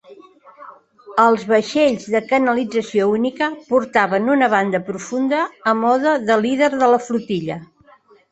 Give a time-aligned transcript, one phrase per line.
[1.23, 5.43] Els vaixells de canalització única portaven una banda profunda
[5.73, 7.59] a mode de líder de la flotilla.